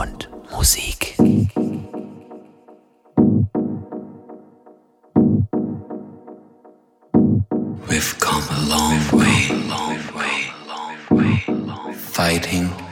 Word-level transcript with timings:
und 0.00 0.30
Musik. 0.50 1.14
We've 7.88 8.14
come 8.18 8.44
a 8.50 8.60
long 8.68 8.98
way, 9.12 9.40
long 9.68 9.98
way, 10.16 10.52
long 10.66 10.96
way, 11.10 11.44
fighting, 11.46 12.70
fighting, 12.70 12.89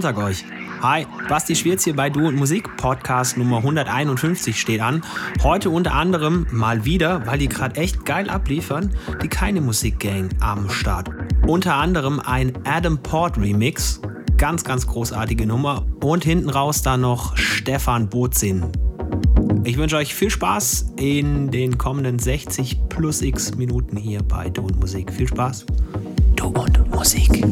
Sonntag 0.00 0.24
euch. 0.24 0.46
Hi, 0.80 1.06
Basti 1.28 1.54
Schwierz 1.54 1.84
hier 1.84 1.94
bei 1.94 2.08
Du 2.08 2.26
und 2.26 2.34
Musik. 2.34 2.74
Podcast 2.78 3.36
Nummer 3.36 3.58
151 3.58 4.58
steht 4.58 4.80
an. 4.80 5.02
Heute 5.42 5.68
unter 5.68 5.92
anderem 5.92 6.46
mal 6.50 6.86
wieder, 6.86 7.26
weil 7.26 7.36
die 7.36 7.50
gerade 7.50 7.78
echt 7.78 8.06
geil 8.06 8.30
abliefern, 8.30 8.96
die 9.22 9.28
Keine 9.28 9.60
Musik 9.60 10.00
Gang 10.00 10.30
am 10.40 10.70
Start. 10.70 11.10
Unter 11.46 11.74
anderem 11.74 12.18
ein 12.18 12.54
Adam 12.64 12.96
Port 13.02 13.36
Remix. 13.36 14.00
Ganz, 14.38 14.64
ganz 14.64 14.86
großartige 14.86 15.44
Nummer. 15.44 15.84
Und 16.02 16.24
hinten 16.24 16.48
raus 16.48 16.80
dann 16.80 17.02
noch 17.02 17.36
Stefan 17.36 18.08
Bozin. 18.08 18.64
Ich 19.64 19.76
wünsche 19.76 19.98
euch 19.98 20.14
viel 20.14 20.30
Spaß 20.30 20.94
in 20.96 21.50
den 21.50 21.76
kommenden 21.76 22.18
60 22.18 22.88
plus 22.88 23.20
x 23.20 23.54
Minuten 23.54 23.98
hier 23.98 24.22
bei 24.22 24.48
Du 24.48 24.62
und 24.62 24.80
Musik. 24.80 25.12
Viel 25.12 25.28
Spaß. 25.28 25.66
Du 26.36 26.46
und 26.46 26.90
Musik. 26.90 27.44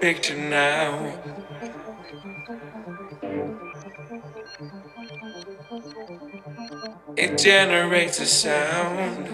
Picture 0.00 0.36
now. 0.36 1.14
It 7.16 7.36
generates 7.36 8.18
a 8.20 8.26
sound. 8.26 9.27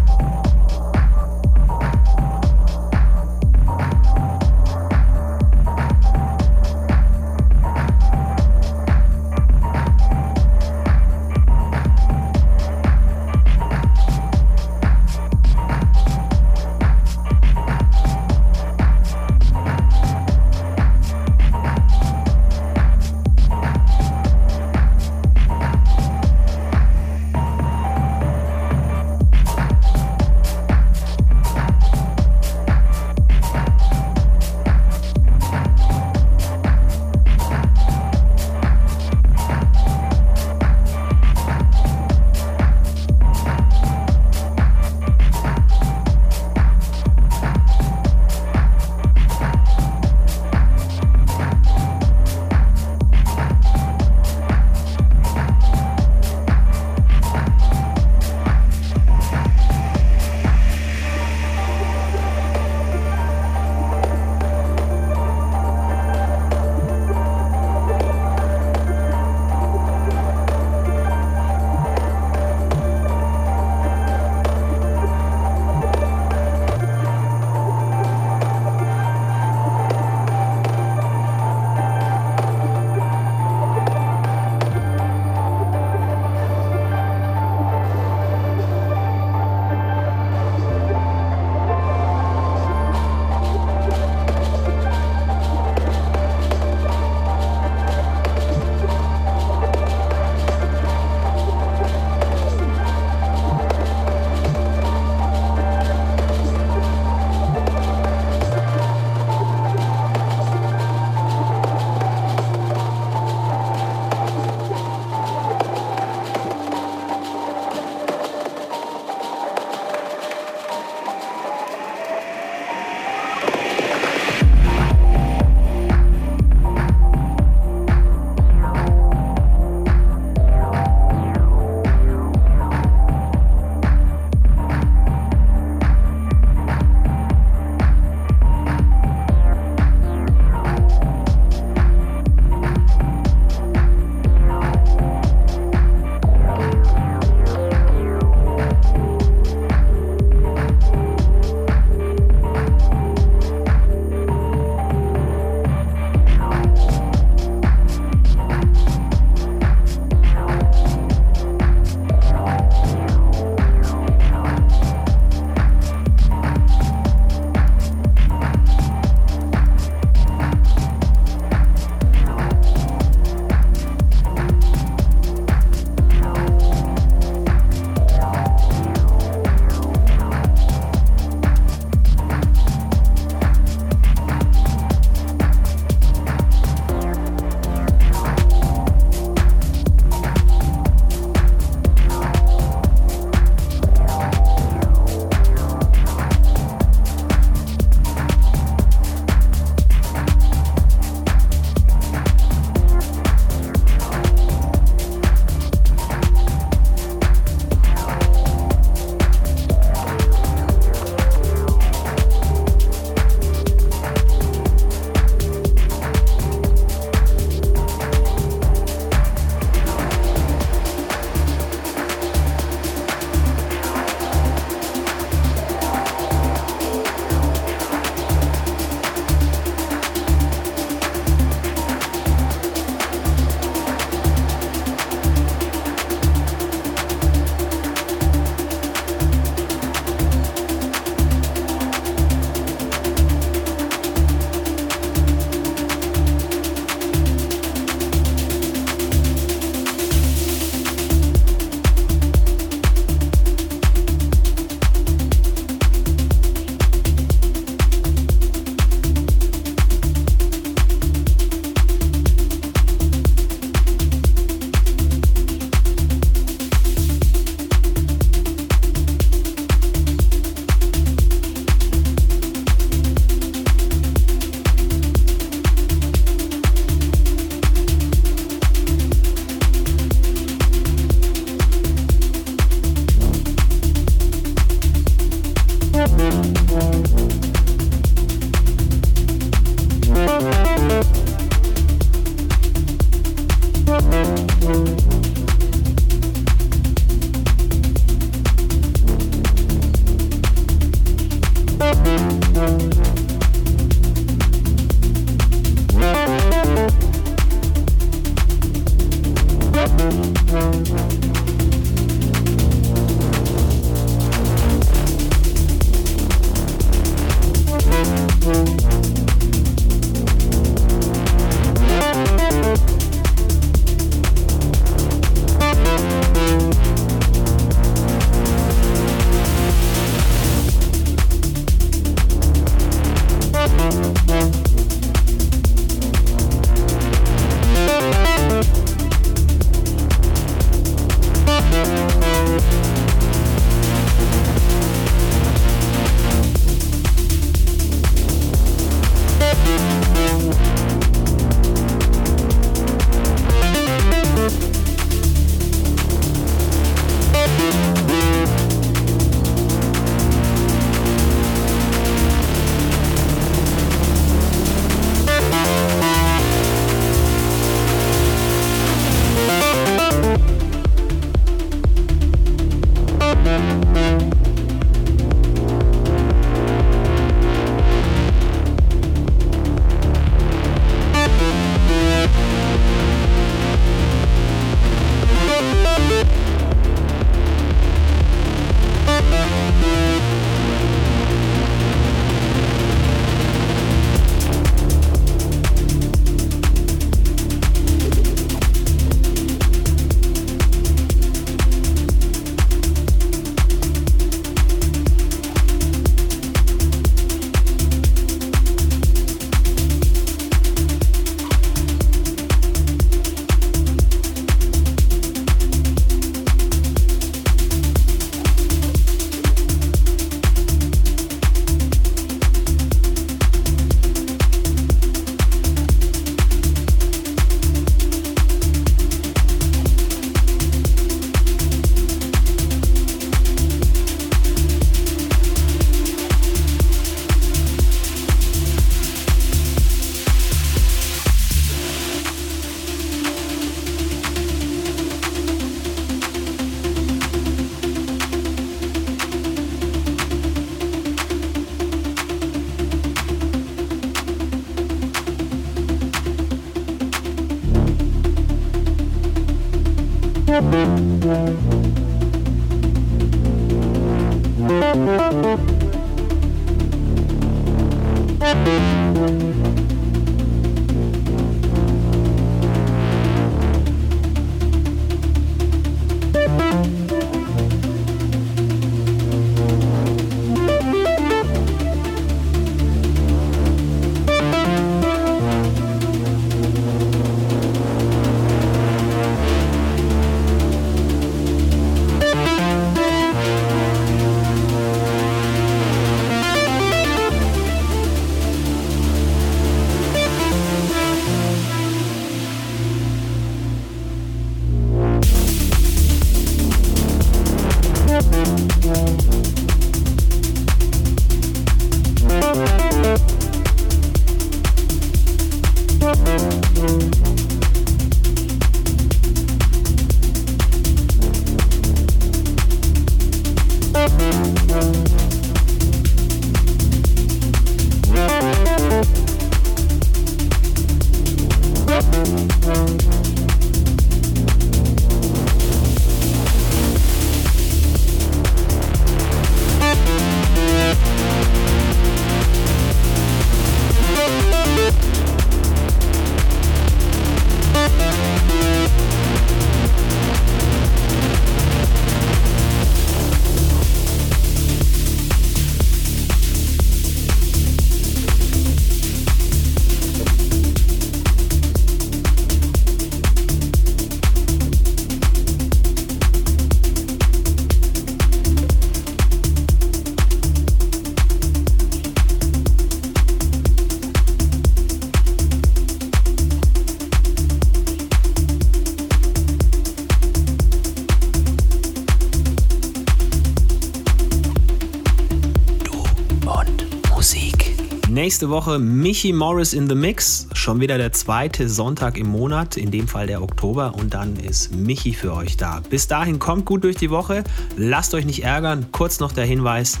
Nächste 588.42 588.56
Woche 588.56 588.80
Michi 588.80 589.32
Morris 589.32 589.72
in 589.72 589.88
the 589.88 589.94
Mix. 589.94 590.48
Schon 590.54 590.80
wieder 590.80 590.98
der 590.98 591.12
zweite 591.12 591.68
Sonntag 591.68 592.18
im 592.18 592.26
Monat, 592.26 592.76
in 592.76 592.90
dem 592.90 593.06
Fall 593.06 593.28
der 593.28 593.40
Oktober. 593.40 593.94
Und 593.94 594.14
dann 594.14 594.34
ist 594.34 594.74
Michi 594.74 595.12
für 595.12 595.32
euch 595.32 595.56
da. 595.56 595.80
Bis 595.88 596.08
dahin 596.08 596.40
kommt 596.40 596.64
gut 596.64 596.82
durch 596.82 596.96
die 596.96 597.10
Woche. 597.10 597.44
Lasst 597.76 598.14
euch 598.14 598.24
nicht 598.24 598.42
ärgern. 598.42 598.86
Kurz 598.90 599.20
noch 599.20 599.30
der 599.30 599.44
Hinweis. 599.44 600.00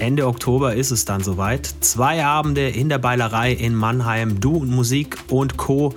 Ende 0.00 0.26
Oktober 0.26 0.74
ist 0.74 0.90
es 0.90 1.04
dann 1.04 1.22
soweit. 1.22 1.72
Zwei 1.78 2.24
Abende 2.24 2.68
in 2.68 2.88
der 2.88 2.98
Beilerei 2.98 3.52
in 3.52 3.76
Mannheim. 3.76 4.40
Du 4.40 4.56
und 4.56 4.70
Musik 4.72 5.18
und 5.28 5.56
Co. 5.56 5.94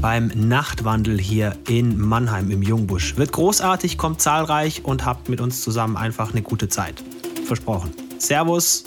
beim 0.00 0.32
Nachtwandel 0.34 1.20
hier 1.20 1.56
in 1.68 2.00
Mannheim 2.00 2.50
im 2.50 2.64
Jungbusch. 2.64 3.16
Wird 3.16 3.30
großartig, 3.30 3.96
kommt 3.96 4.20
zahlreich 4.20 4.84
und 4.84 5.04
habt 5.04 5.28
mit 5.28 5.40
uns 5.40 5.62
zusammen 5.62 5.96
einfach 5.96 6.32
eine 6.32 6.42
gute 6.42 6.68
Zeit. 6.68 7.00
Versprochen. 7.46 7.92
Servus 8.18 8.86